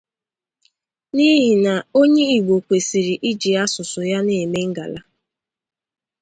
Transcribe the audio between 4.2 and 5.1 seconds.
na-eme ngala.